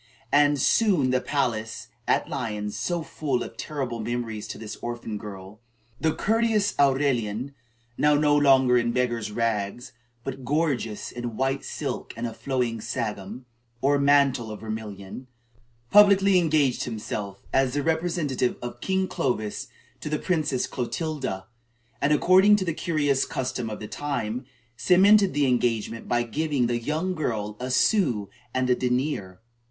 And 0.31 0.59
soon 0.59 1.01
in 1.01 1.09
the 1.11 1.21
palace 1.21 1.89
at 2.07 2.27
Lyons, 2.27 2.75
so 2.75 3.03
full 3.03 3.43
of 3.43 3.55
terrible 3.55 3.99
memories 3.99 4.47
to 4.47 4.57
this 4.57 4.75
orphan 4.77 5.19
girl, 5.19 5.59
the 5.99 6.11
courteous 6.11 6.73
Aurelian, 6.79 7.53
now 7.99 8.15
no 8.15 8.35
longer 8.35 8.79
in 8.79 8.93
beggar's 8.93 9.31
rags, 9.31 9.93
but 10.23 10.43
gorgeous 10.43 11.11
in 11.11 11.37
white 11.37 11.63
silk 11.63 12.15
and 12.17 12.25
a 12.25 12.33
flowing 12.33 12.81
sagum, 12.81 13.45
or 13.79 13.99
mantle 13.99 14.49
of 14.49 14.61
vermilion, 14.61 15.27
publicly 15.91 16.39
engaged 16.39 16.85
himself, 16.85 17.43
as 17.53 17.75
the 17.75 17.83
representative 17.83 18.57
of 18.59 18.81
King 18.81 19.07
Clovis, 19.07 19.67
to 19.99 20.09
the 20.09 20.17
Princess 20.17 20.65
Clotilda; 20.65 21.45
and, 22.01 22.11
according 22.11 22.55
to 22.55 22.65
the 22.65 22.73
curious 22.73 23.23
custom 23.23 23.69
of 23.69 23.79
the 23.79 23.87
time, 23.87 24.45
cemented 24.75 25.35
the 25.35 25.45
engagement 25.45 26.07
by 26.07 26.23
giving 26.23 26.63
to 26.67 26.73
the 26.73 26.79
young 26.81 27.13
girl 27.13 27.55
a 27.59 27.69
sou 27.69 28.29
and 28.51 28.67
a 28.67 28.73
denier. 28.75 29.39